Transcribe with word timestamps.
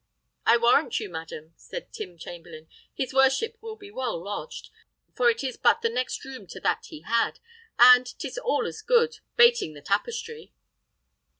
"I 0.47 0.57
warrant 0.57 0.99
you, 0.99 1.09
madam," 1.09 1.53
said 1.57 1.93
Tim 1.93 2.17
Chamberlain, 2.17 2.67
"his 2.91 3.13
worship 3.13 3.55
will 3.61 3.75
be 3.75 3.91
well 3.91 4.17
lodged; 4.19 4.71
for 5.15 5.31
'tis 5.31 5.57
but 5.57 5.83
the 5.83 5.91
next 5.91 6.25
room 6.25 6.47
to 6.47 6.59
that 6.61 6.85
he 6.87 7.01
had, 7.01 7.39
and 7.77 8.03
'tis 8.07 8.39
all 8.39 8.65
as 8.65 8.81
good, 8.81 9.19
bating 9.35 9.75
the 9.75 9.81
tapestry." 9.83 10.53